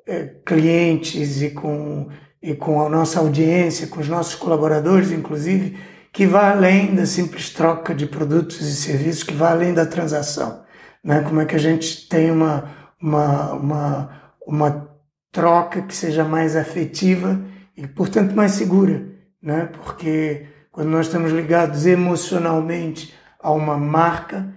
uh, 0.07 0.43
clientes 0.45 1.41
e 1.41 1.51
com, 1.51 2.09
e 2.41 2.53
com 2.53 2.81
a 2.81 2.89
nossa 2.89 3.19
audiência, 3.19 3.87
com 3.87 3.99
os 3.99 4.07
nossos 4.07 4.35
colaboradores, 4.35 5.11
inclusive, 5.11 5.77
que 6.11 6.25
vai 6.25 6.51
além 6.51 6.95
da 6.95 7.05
simples 7.05 7.49
troca 7.49 7.93
de 7.93 8.05
produtos 8.05 8.61
e 8.61 8.75
serviços, 8.75 9.23
que 9.23 9.33
vai 9.33 9.51
além 9.51 9.73
da 9.73 9.85
transação 9.85 10.65
né? 11.07 11.21
Como 11.21 11.39
é 11.39 11.45
que 11.45 11.55
a 11.55 11.59
gente 11.59 12.07
tem 12.09 12.29
uma, 12.29 12.69
uma, 13.01 13.53
uma, 13.53 14.09
uma 14.45 14.89
troca 15.31 15.81
que 15.81 15.95
seja 15.95 16.25
mais 16.25 16.53
afetiva 16.55 17.39
e, 17.77 17.87
portanto, 17.87 18.35
mais 18.35 18.51
segura, 18.51 19.07
né? 19.41 19.69
Porque 19.71 20.47
quando 20.69 20.89
nós 20.89 21.05
estamos 21.05 21.31
ligados 21.31 21.85
emocionalmente 21.85 23.13
a 23.41 23.51
uma 23.51 23.77
marca, 23.77 24.53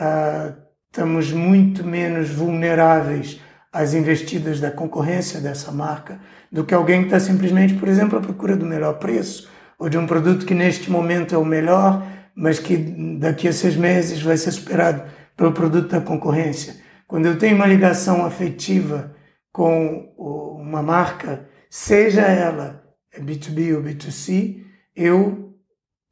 uh, 0.00 0.56
estamos 0.86 1.32
muito 1.32 1.84
menos 1.84 2.30
vulneráveis 2.30 3.38
às 3.72 3.94
investidas 3.94 4.60
da 4.60 4.70
concorrência 4.70 5.40
dessa 5.40 5.70
marca 5.70 6.20
do 6.50 6.64
que 6.64 6.74
alguém 6.74 7.00
que 7.00 7.06
está 7.06 7.20
simplesmente, 7.20 7.74
por 7.74 7.88
exemplo, 7.88 8.18
à 8.18 8.20
procura 8.20 8.56
do 8.56 8.66
melhor 8.66 8.94
preço 8.98 9.48
ou 9.78 9.88
de 9.88 9.96
um 9.96 10.06
produto 10.06 10.44
que 10.44 10.54
neste 10.54 10.90
momento 10.90 11.34
é 11.34 11.38
o 11.38 11.44
melhor, 11.44 12.06
mas 12.34 12.58
que 12.58 12.76
daqui 13.18 13.48
a 13.48 13.52
seis 13.52 13.76
meses 13.76 14.20
vai 14.20 14.36
ser 14.36 14.50
superado 14.50 15.02
pelo 15.36 15.52
produto 15.52 15.88
da 15.88 16.00
concorrência. 16.00 16.76
Quando 17.06 17.26
eu 17.26 17.38
tenho 17.38 17.56
uma 17.56 17.66
ligação 17.66 18.24
afetiva 18.24 19.14
com 19.52 20.12
uma 20.16 20.82
marca, 20.82 21.48
seja 21.68 22.22
ela 22.22 22.82
B2B 23.18 23.74
ou 23.74 23.82
B2C, 23.82 24.62
eu 24.94 25.56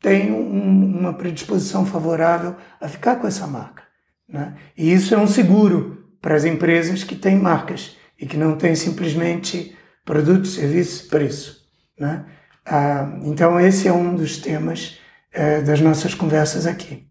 tenho 0.01 0.37
um, 0.37 0.99
uma 0.99 1.13
predisposição 1.13 1.85
favorável 1.85 2.57
a 2.81 2.89
ficar 2.89 3.17
com 3.17 3.27
essa 3.27 3.47
marca. 3.47 3.83
Né? 4.29 4.55
E 4.77 4.93
isso 4.93 5.15
é 5.15 5.19
um 5.19 5.27
seguro 5.27 5.98
para 6.21 6.35
as 6.35 6.45
empresas 6.45 7.05
que 7.05 7.17
têm 7.17 7.37
marcas 7.37 7.97
e 8.21 8.27
que 8.27 8.37
não 8.37 8.57
têm 8.57 8.75
simplesmente 8.75 9.77
produtos, 10.05 10.55
serviços, 10.55 11.07
preço. 11.09 11.67
Né? 11.99 12.25
Ah, 12.67 13.19
então, 13.23 13.59
esse 13.61 13.89
é 13.89 13.93
um 13.93 14.15
dos 14.15 14.39
temas 14.39 14.99
eh, 15.33 15.63
das 15.63 15.81
nossas 15.81 16.15
conversas 16.15 16.67
aqui. 16.67 17.07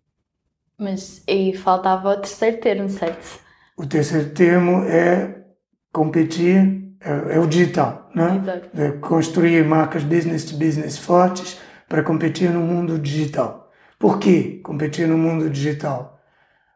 Mas 0.79 1.23
aí 1.27 1.55
faltava 1.55 2.11
o 2.11 2.17
terceiro 2.17 2.59
termo, 2.59 2.89
certo? 2.89 3.39
O 3.75 3.85
terceiro 3.85 4.29
termo 4.29 4.83
é 4.83 5.43
competir, 5.91 6.95
é, 6.99 7.35
é 7.35 7.39
o 7.39 7.47
digital, 7.47 8.09
né? 8.13 8.37
Exato. 8.41 8.69
É 8.79 8.91
construir 8.91 9.63
marcas 9.65 10.03
business 10.03 10.45
to 10.45 10.57
business 10.57 10.97
fortes 10.97 11.59
para 11.89 12.03
competir 12.03 12.51
no 12.51 12.59
mundo 12.59 12.99
digital. 12.99 13.71
Por 13.97 14.19
que 14.19 14.59
competir 14.59 15.07
no 15.07 15.17
mundo 15.17 15.49
digital? 15.49 16.19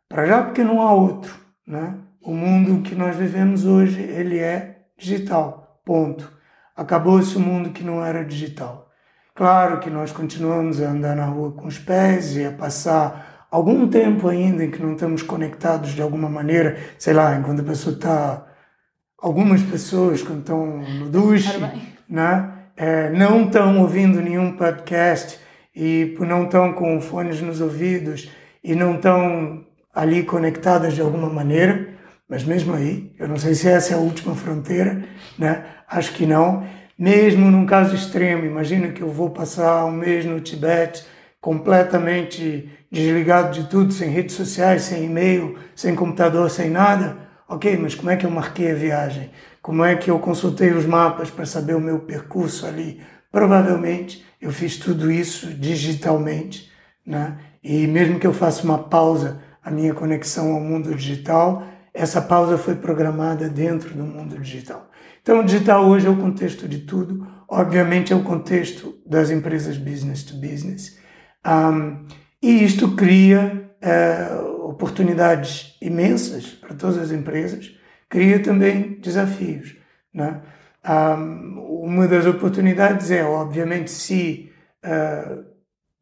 Para 0.10 0.26
já 0.26 0.44
porque 0.44 0.64
não 0.64 0.82
há 0.82 0.94
outro, 0.94 1.34
né? 1.68 1.96
O 2.24 2.36
mundo 2.36 2.84
que 2.84 2.94
nós 2.94 3.16
vivemos 3.16 3.66
hoje, 3.66 4.00
ele 4.00 4.38
é 4.38 4.84
digital, 4.96 5.82
ponto. 5.84 6.32
Acabou-se 6.78 7.36
o 7.36 7.40
mundo 7.40 7.72
que 7.72 7.84
não 7.84 8.06
era 8.06 8.24
digital. 8.24 8.92
Claro 9.34 9.80
que 9.80 9.90
nós 9.90 10.12
continuamos 10.12 10.80
a 10.80 10.90
andar 10.90 11.16
na 11.16 11.25
rua 11.25 11.51
com 11.54 11.66
os 11.66 11.80
pés 11.80 12.36
e 12.38 12.46
a 12.46 12.51
passar 12.51 13.48
algum 13.50 13.88
tempo 13.88 14.28
ainda 14.28 14.63
em 14.63 14.70
que 14.70 14.80
não 14.80 14.94
estamos 14.94 15.24
conectados 15.24 15.94
de 15.94 16.01
alguma 16.01 16.30
maneira, 16.30 16.78
sei 17.00 17.13
lá, 17.13 17.36
enquanto 17.36 17.62
a 17.62 17.66
pessoa 17.66 17.96
está. 17.96 18.46
Algumas 19.20 19.63
pessoas, 19.63 20.22
quando 20.22 20.42
estão 20.42 20.78
no 20.78 21.10
duche, 21.10 21.60
né, 22.08 22.51
é, 22.78 23.10
não 23.10 23.46
estão 23.46 23.80
ouvindo 23.80 24.22
nenhum 24.22 24.56
podcast 24.56 25.40
e 25.75 26.16
não 26.20 26.44
estão 26.44 26.74
com 26.74 27.01
fones 27.01 27.42
nos 27.42 27.62
ouvidos 27.62 28.30
e 28.63 28.75
não 28.75 28.96
estão 28.96 29.66
ali 29.94 30.24
conectadas 30.24 30.94
de 30.94 31.01
alguma 31.01 31.30
maneira, 31.30 31.90
mas 32.32 32.46
mesmo 32.46 32.74
aí, 32.74 33.12
eu 33.20 33.28
não 33.28 33.36
sei 33.36 33.54
se 33.54 33.68
essa 33.68 33.94
é 33.94 33.98
a 33.98 34.00
última 34.00 34.34
fronteira, 34.34 35.04
né? 35.38 35.66
acho 35.86 36.14
que 36.14 36.26
não. 36.26 36.66
Mesmo 36.98 37.52
num 37.52 37.66
caso 37.66 37.94
extremo, 37.94 38.46
imagina 38.46 38.88
que 38.88 39.02
eu 39.02 39.10
vou 39.10 39.32
passar 39.32 39.84
um 39.84 39.92
mês 39.92 40.24
no 40.24 40.40
Tibete 40.40 41.06
completamente 41.42 42.72
desligado 42.90 43.52
de 43.52 43.68
tudo, 43.68 43.92
sem 43.92 44.10
redes 44.10 44.34
sociais, 44.34 44.84
sem 44.84 45.04
e-mail, 45.04 45.58
sem 45.76 45.94
computador, 45.94 46.50
sem 46.50 46.70
nada. 46.70 47.18
Ok, 47.50 47.76
mas 47.76 47.96
como 47.96 48.12
é 48.12 48.16
que 48.16 48.26
eu 48.26 48.32
marquei 48.32 48.72
a 48.72 48.76
viagem? 48.76 49.30
Como 49.62 49.84
é 49.84 49.98
que 49.98 50.10
eu 50.10 50.18
consultei 50.18 50.72
os 50.72 50.86
mapas 50.86 51.30
para 51.30 51.46
saber 51.46 51.76
o 51.76 51.82
meu 51.82 52.00
percurso 52.00 52.66
ali? 52.66 53.02
Provavelmente 53.30 54.26
eu 54.40 54.54
fiz 54.54 54.78
tudo 54.78 55.12
isso 55.12 55.48
digitalmente, 55.48 56.72
né? 57.06 57.40
E 57.62 57.86
mesmo 57.88 58.22
que 58.22 58.26
eu 58.26 58.34
faça 58.34 58.64
uma 58.64 58.78
pausa, 58.78 59.42
a 59.62 59.70
minha 59.70 59.94
conexão 59.94 60.54
ao 60.54 60.62
mundo 60.62 60.96
digital, 60.96 61.62
essa 61.93 62.21
pausa 62.21 62.57
foi 62.57 62.75
programada 62.75 63.50
dentro 63.50 63.93
do 63.93 64.03
mundo 64.03 64.38
digital. 64.39 64.89
Então, 65.21 65.39
o 65.39 65.43
digital 65.43 65.88
hoje 65.88 66.07
é 66.07 66.10
o 66.10 66.17
contexto 66.17 66.67
de 66.67 66.79
tudo. 66.79 67.27
Obviamente, 67.48 68.13
é 68.13 68.15
o 68.15 68.24
contexto 68.24 68.98
das 69.05 69.29
empresas 69.29 69.77
business 69.77 70.24
to 70.24 70.36
business. 70.36 70.98
Um, 71.45 72.05
e 72.41 72.63
isto 72.63 72.95
cria 72.95 73.69
uh, 73.83 74.69
oportunidades 74.69 75.77
imensas 75.81 76.48
para 76.48 76.75
todas 76.75 76.98
as 76.98 77.12
empresas, 77.12 77.77
cria 78.10 78.41
também 78.41 79.00
desafios. 79.00 79.75
Né? 80.13 80.41
Um, 80.88 81.81
uma 81.83 82.07
das 82.07 82.25
oportunidades 82.25 83.12
é, 83.12 83.24
obviamente, 83.24 83.91
se 83.91 84.51
uh, 84.83 85.43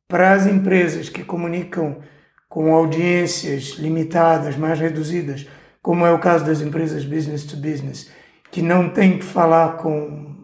para 0.07 0.33
as 0.33 0.45
empresas 0.45 1.09
que 1.09 1.23
comunicam 1.23 1.99
com 2.47 2.73
audiências 2.73 3.75
limitadas, 3.77 4.57
mais 4.57 4.79
reduzidas, 4.79 5.47
como 5.81 6.05
é 6.05 6.11
o 6.11 6.19
caso 6.19 6.45
das 6.45 6.61
empresas 6.61 7.05
business 7.05 7.43
to 7.43 7.57
business, 7.57 8.09
que 8.51 8.61
não 8.61 8.89
têm 8.89 9.17
que 9.17 9.25
falar 9.25 9.77
com 9.77 10.35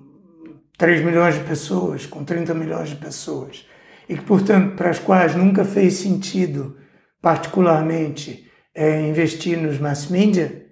3 0.78 1.04
milhões 1.04 1.36
de 1.36 1.42
pessoas, 1.42 2.06
com 2.06 2.24
30 2.24 2.54
milhões 2.54 2.90
de 2.90 2.96
pessoas, 2.96 3.66
e 4.08 4.16
que, 4.16 4.24
portanto, 4.24 4.76
para 4.76 4.90
as 4.90 5.00
quais 5.00 5.36
nunca 5.36 5.66
fez 5.66 5.96
sentido, 5.96 6.78
particularmente, 7.22 8.50
é, 8.74 9.02
investir 9.08 9.58
nos 9.58 9.80
mass 9.80 10.08
media, 10.08 10.66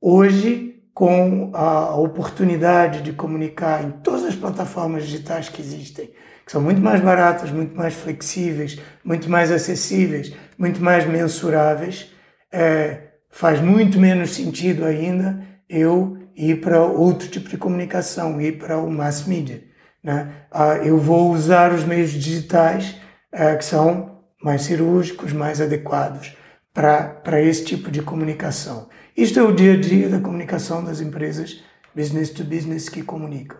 hoje, 0.00 0.82
com 0.92 1.52
a 1.54 1.94
oportunidade 1.96 3.02
de 3.02 3.12
comunicar 3.12 3.84
em 3.84 3.90
todas 4.02 4.24
as 4.24 4.34
plataformas 4.34 5.04
digitais 5.04 5.48
que 5.48 5.62
existem, 5.62 6.10
que 6.44 6.50
são 6.50 6.60
muito 6.60 6.80
mais 6.80 7.00
baratas, 7.00 7.50
muito 7.50 7.76
mais 7.76 7.94
flexíveis, 7.94 8.80
muito 9.04 9.30
mais 9.30 9.52
acessíveis, 9.52 10.34
muito 10.58 10.82
mais 10.82 11.06
mensuráveis, 11.06 12.12
é, 12.52 13.07
faz 13.30 13.60
muito 13.60 13.98
menos 13.98 14.30
sentido 14.30 14.84
ainda 14.84 15.42
eu 15.68 16.18
ir 16.36 16.60
para 16.60 16.82
outro 16.82 17.28
tipo 17.28 17.48
de 17.48 17.58
comunicação, 17.58 18.40
ir 18.40 18.58
para 18.58 18.78
o 18.78 18.90
mass 18.90 19.26
media. 19.26 19.62
Né? 20.02 20.32
Ah, 20.50 20.76
eu 20.76 20.98
vou 20.98 21.32
usar 21.32 21.72
os 21.72 21.84
meios 21.84 22.12
digitais 22.12 22.96
ah, 23.32 23.56
que 23.56 23.64
são 23.64 24.22
mais 24.42 24.62
cirúrgicos, 24.62 25.32
mais 25.32 25.60
adequados 25.60 26.36
para 26.72 27.42
esse 27.42 27.64
tipo 27.64 27.90
de 27.90 28.02
comunicação. 28.02 28.88
Isto 29.16 29.40
é 29.40 29.42
o 29.42 29.52
dia 29.52 29.72
a 29.72 29.76
dia 29.76 30.08
da 30.08 30.20
comunicação 30.20 30.84
das 30.84 31.00
empresas 31.00 31.60
business 31.94 32.30
to 32.30 32.44
business 32.44 32.88
que 32.88 33.02
comunicam. 33.02 33.58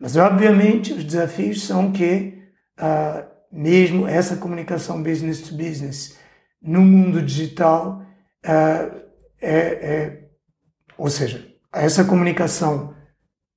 Mas, 0.00 0.16
obviamente, 0.16 0.92
os 0.92 1.04
desafios 1.04 1.62
são 1.62 1.92
que, 1.92 2.42
ah, 2.76 3.24
mesmo 3.52 4.06
essa 4.06 4.36
comunicação 4.36 5.00
business 5.02 5.40
to 5.42 5.54
business 5.54 6.18
no 6.60 6.80
mundo 6.80 7.22
digital, 7.22 8.02
ah, 8.44 8.90
é, 9.40 9.50
é, 9.50 10.28
ou 10.96 11.10
seja, 11.10 11.46
essa 11.72 12.04
comunicação 12.04 12.94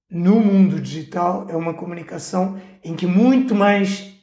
no 0.10 0.40
mundo 0.40 0.80
digital 0.80 1.48
é 1.50 1.56
uma 1.56 1.74
comunicação 1.74 2.60
em 2.84 2.96
que 2.96 3.06
muito 3.06 3.54
mais 3.54 4.14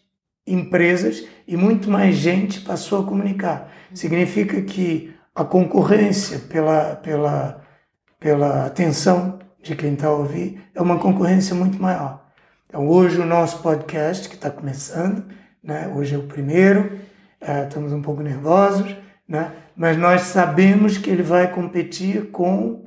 empresas 0.47 1.27
e 1.47 1.57
muito 1.57 1.91
mais 1.91 2.17
gente 2.17 2.61
passou 2.61 3.03
a 3.03 3.07
comunicar. 3.07 3.73
Significa 3.95 4.61
que 4.63 5.15
a 5.35 5.45
concorrência 5.45 6.39
pela, 6.39 6.97
pela, 6.97 7.63
pela 8.19 8.67
atenção 8.67 9.39
de 9.63 9.75
quem 9.75 9.95
está 9.95 10.09
a 10.09 10.13
ouvir 10.13 10.63
é 10.75 10.81
uma 10.81 10.99
concorrência 10.99 11.55
muito 11.55 11.81
maior. 11.81 12.25
Então, 12.67 12.89
hoje 12.89 13.21
o 13.21 13.27
nosso 13.27 13.63
podcast, 13.63 14.29
que 14.29 14.35
está 14.35 14.51
começando, 14.51 15.25
né? 15.63 15.93
hoje 15.95 16.15
é 16.15 16.19
o 16.19 16.25
primeiro, 16.25 16.99
é, 17.41 17.65
estamos 17.65 17.93
um 17.93 18.03
pouco 18.03 18.23
nervosos, 18.23 18.97
né? 19.29 19.53
mas 19.77 19.97
nós 19.97 20.23
sabemos 20.23 20.99
que 20.99 21.11
ele 21.11 21.23
vai 21.23 21.51
competir 21.51 22.31
com 22.31 22.85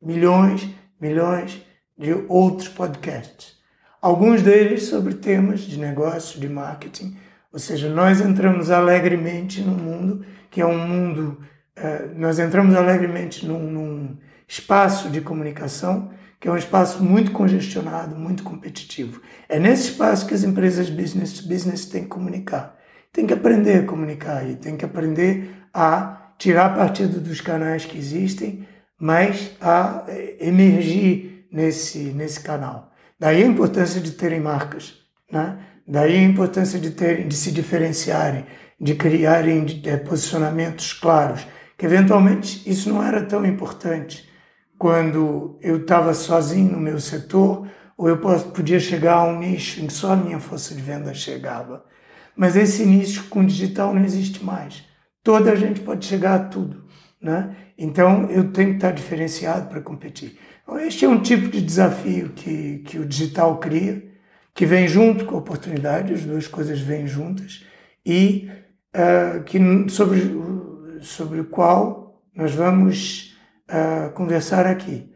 milhões, 0.00 0.68
milhões 1.00 1.62
de 1.98 2.12
outros 2.28 2.68
podcasts. 2.68 3.56
Alguns 4.00 4.42
deles 4.42 4.84
sobre 4.84 5.14
temas 5.14 5.60
de 5.60 5.78
negócio, 5.78 6.38
de 6.38 6.48
marketing. 6.48 7.16
Ou 7.52 7.58
seja, 7.58 7.88
nós 7.88 8.20
entramos 8.20 8.70
alegremente 8.70 9.60
no 9.62 9.72
mundo 9.72 10.24
que 10.56 10.60
é 10.62 10.66
um 10.66 10.78
mundo. 10.78 11.38
Uh, 11.76 12.18
nós 12.18 12.38
entramos 12.38 12.74
alegremente 12.74 13.44
num, 13.44 13.70
num 13.70 14.16
espaço 14.48 15.10
de 15.10 15.20
comunicação 15.20 16.10
que 16.40 16.48
é 16.48 16.50
um 16.50 16.56
espaço 16.56 17.02
muito 17.02 17.32
congestionado, 17.32 18.16
muito 18.16 18.42
competitivo. 18.42 19.20
É 19.48 19.58
nesse 19.58 19.90
espaço 19.90 20.26
que 20.26 20.32
as 20.32 20.44
empresas 20.44 20.88
business 20.88 21.34
to 21.34 21.48
business 21.48 21.84
têm 21.86 22.04
que 22.04 22.08
comunicar. 22.08 22.78
Tem 23.16 23.26
que 23.26 23.32
aprender 23.32 23.78
a 23.78 23.86
comunicar 23.86 24.46
e 24.46 24.56
tem 24.56 24.76
que 24.76 24.84
aprender 24.84 25.50
a 25.72 26.34
tirar 26.36 26.76
partido 26.76 27.18
dos 27.18 27.40
canais 27.40 27.86
que 27.86 27.96
existem, 27.96 28.68
mas 29.00 29.52
a 29.58 30.04
eh, 30.06 30.36
emergir 30.38 31.48
nesse, 31.50 32.12
nesse 32.12 32.40
canal. 32.40 32.92
Daí 33.18 33.42
a 33.42 33.46
importância 33.46 34.02
de 34.02 34.10
terem 34.10 34.38
marcas, 34.38 34.96
né? 35.32 35.58
daí 35.88 36.14
a 36.14 36.22
importância 36.22 36.78
de, 36.78 36.90
de 36.90 37.34
se 37.34 37.50
diferenciarem, 37.52 38.44
de 38.78 38.94
criarem 38.94 39.64
é, 39.86 39.96
posicionamentos 39.96 40.92
claros, 40.92 41.46
que 41.78 41.86
eventualmente 41.86 42.70
isso 42.70 42.90
não 42.90 43.02
era 43.02 43.24
tão 43.24 43.46
importante 43.46 44.28
quando 44.76 45.58
eu 45.62 45.78
estava 45.78 46.12
sozinho 46.12 46.72
no 46.72 46.80
meu 46.80 47.00
setor, 47.00 47.66
ou 47.96 48.10
eu 48.10 48.18
podia 48.18 48.78
chegar 48.78 49.14
a 49.14 49.24
um 49.24 49.38
nicho 49.38 49.80
em 49.80 49.86
que 49.86 49.94
só 49.94 50.12
a 50.12 50.16
minha 50.16 50.38
força 50.38 50.74
de 50.74 50.82
venda 50.82 51.14
chegava. 51.14 51.82
Mas 52.36 52.54
esse 52.54 52.84
nicho 52.84 53.28
com 53.28 53.44
digital 53.44 53.94
não 53.94 54.04
existe 54.04 54.44
mais. 54.44 54.84
Toda 55.24 55.52
a 55.52 55.56
gente 55.56 55.80
pode 55.80 56.04
chegar 56.04 56.34
a 56.34 56.44
tudo. 56.44 56.84
Né? 57.20 57.56
Então 57.78 58.30
eu 58.30 58.52
tenho 58.52 58.70
que 58.70 58.76
estar 58.76 58.92
diferenciado 58.92 59.68
para 59.68 59.80
competir. 59.80 60.38
Então, 60.62 60.78
este 60.80 61.04
é 61.04 61.08
um 61.08 61.22
tipo 61.22 61.48
de 61.48 61.62
desafio 61.62 62.30
que, 62.30 62.78
que 62.78 62.98
o 62.98 63.06
digital 63.06 63.58
cria, 63.58 64.04
que 64.52 64.66
vem 64.66 64.88
junto 64.88 65.24
com 65.24 65.36
a 65.36 65.38
oportunidade, 65.38 66.12
as 66.12 66.22
duas 66.22 66.48
coisas 66.48 66.80
vêm 66.80 67.06
juntas, 67.06 67.64
e 68.04 68.50
uh, 68.94 69.44
que, 69.44 69.58
sobre, 69.88 70.20
sobre 71.02 71.40
o 71.40 71.44
qual 71.44 72.20
nós 72.34 72.52
vamos 72.52 73.36
uh, 73.70 74.10
conversar 74.12 74.66
aqui. 74.66 75.12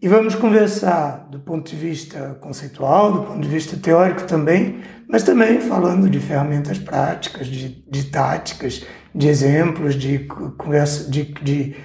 E 0.00 0.08
vamos 0.08 0.34
conversar 0.34 1.26
do 1.30 1.40
ponto 1.40 1.70
de 1.70 1.76
vista 1.76 2.36
conceitual, 2.40 3.12
do 3.12 3.22
ponto 3.22 3.40
de 3.40 3.48
vista 3.48 3.78
teórico 3.78 4.24
também, 4.24 4.82
mas 5.08 5.22
também 5.22 5.58
falando 5.60 6.10
de 6.10 6.20
ferramentas 6.20 6.78
práticas, 6.78 7.46
de, 7.46 7.82
de 7.90 8.04
táticas, 8.04 8.84
de 9.14 9.26
exemplos, 9.26 9.94
de 9.94 10.18
conversa, 10.58 11.10
de, 11.10 11.24
de 11.42 11.76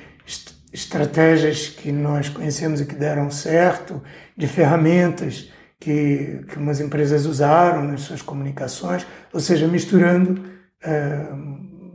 estratégias 0.73 1.69
que 1.69 1.89
nós 1.89 2.27
conhecemos 2.27 2.81
e 2.81 2.85
que 2.85 2.95
deram 2.95 3.31
certo, 3.31 4.01
de 4.35 4.45
ferramentas 4.45 5.49
que, 5.79 6.43
que 6.49 6.57
umas 6.57 6.81
empresas 6.81 7.25
usaram 7.25 7.83
nas 7.83 8.01
suas 8.01 8.21
comunicações, 8.21 9.07
ou 9.31 9.39
seja, 9.39 9.67
misturando 9.67 10.41
uh, 10.85 11.35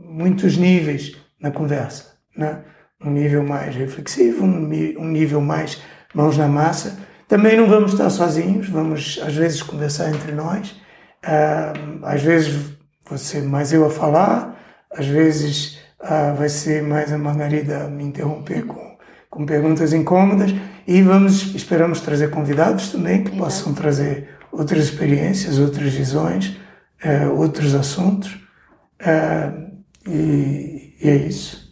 muitos 0.03 0.57
níveis 0.57 1.15
na 1.39 1.51
conversa. 1.51 2.17
Né? 2.35 2.59
Um 3.03 3.11
nível 3.11 3.43
mais 3.43 3.75
reflexivo, 3.75 4.43
um, 4.43 4.65
um 4.99 5.07
nível 5.07 5.41
mais 5.41 5.79
mãos 6.13 6.37
na 6.37 6.47
massa. 6.47 6.97
Também 7.27 7.57
não 7.57 7.67
vamos 7.67 7.91
estar 7.93 8.09
sozinhos, 8.09 8.69
vamos 8.69 9.19
às 9.23 9.35
vezes 9.35 9.61
conversar 9.61 10.09
entre 10.09 10.31
nós, 10.31 10.71
uh, 11.25 11.99
às 12.03 12.21
vezes 12.21 12.77
você 13.09 13.41
mais 13.41 13.73
eu 13.73 13.85
a 13.85 13.89
falar, 13.89 14.57
às 14.91 15.05
vezes 15.05 15.79
ah, 15.99 16.33
vai 16.37 16.49
ser 16.49 16.83
mais 16.83 17.11
a 17.11 17.17
Margarida 17.17 17.87
me 17.87 18.03
interromper 18.03 18.65
com, 18.65 18.97
com 19.29 19.45
perguntas 19.45 19.93
incômodas 19.93 20.53
e 20.85 21.01
vamos 21.01 21.55
esperamos 21.55 22.01
trazer 22.01 22.29
convidados 22.29 22.91
também 22.91 23.23
que 23.23 23.37
possam 23.37 23.73
trazer 23.73 24.29
outras 24.51 24.83
experiências, 24.83 25.57
outras 25.57 25.93
visões, 25.93 26.57
uh, 27.03 27.33
outros 27.33 27.73
assuntos. 27.75 28.33
Uh, 29.01 29.67
E, 30.07 30.95
e 31.01 31.09
é 31.09 31.15
isso. 31.15 31.67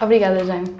Obrigada, 0.00 0.44
Jaime. 0.44 0.76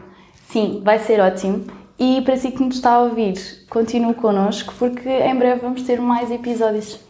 Sim, 0.50 0.82
vai 0.84 0.98
ser 0.98 1.20
ótimo. 1.20 1.64
E 2.00 2.22
para 2.22 2.36
si 2.36 2.52
que 2.52 2.62
nos 2.62 2.76
está 2.76 2.92
a 2.92 3.00
ouvir, 3.00 3.34
continue 3.68 4.14
connosco 4.14 4.72
porque 4.78 5.08
em 5.08 5.34
breve 5.34 5.62
vamos 5.62 5.82
ter 5.82 6.00
mais 6.00 6.30
episódios. 6.30 7.00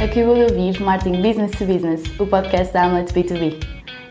Acabou 0.00 0.36
de 0.36 0.42
ouvir 0.42 0.80
Marketing 0.80 1.20
Business 1.20 1.50
to 1.58 1.64
Business, 1.64 2.20
o 2.20 2.26
podcast 2.26 2.72
da 2.72 2.84
Hamlet 2.84 3.12
B2B. 3.12 3.60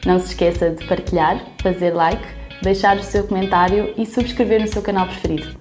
Não 0.06 0.20
se 0.20 0.28
esqueça 0.28 0.72
de 0.72 0.86
partilhar, 0.86 1.42
fazer 1.62 1.94
like, 1.94 2.24
deixar 2.62 2.98
o 2.98 3.04
seu 3.04 3.26
comentário 3.26 3.94
e 3.98 4.06
subscrever 4.06 4.60
no 4.60 4.68
seu 4.68 4.82
canal 4.82 5.08
preferido. 5.08 5.58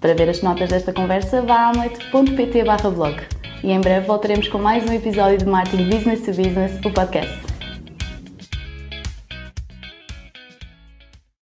Para 0.00 0.14
ver 0.14 0.30
as 0.30 0.40
notas 0.40 0.70
desta 0.70 0.94
conversa, 0.94 1.42
vá 1.42 1.56
a 1.56 1.68
hamlet.pt 1.68 2.64
blog. 2.94 3.16
E 3.62 3.70
em 3.70 3.80
breve 3.80 4.06
voltaremos 4.06 4.48
com 4.48 4.56
mais 4.56 4.88
um 4.88 4.94
episódio 4.94 5.36
de 5.36 5.44
Marketing 5.44 5.90
Business 5.90 6.20
to 6.22 6.32
Business, 6.32 6.72
o 6.82 6.90
podcast. 6.90 7.55